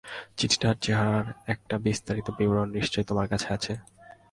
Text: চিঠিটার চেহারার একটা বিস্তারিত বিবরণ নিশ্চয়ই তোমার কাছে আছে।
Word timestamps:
চিঠিটার 0.37 0.75
চেহারার 0.81 1.25
একটা 1.47 1.75
বিস্তারিত 1.77 2.27
বিবরণ 2.37 2.67
নিশ্চয়ই 2.71 3.07
তোমার 3.07 3.27
কাছে 3.27 3.47
আছে। 3.53 3.73